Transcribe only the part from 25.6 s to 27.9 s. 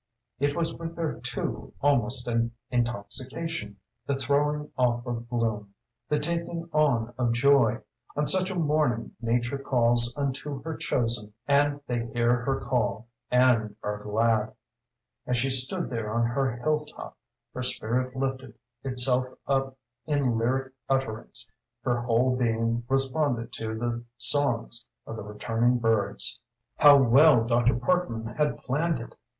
birds. How well Dr.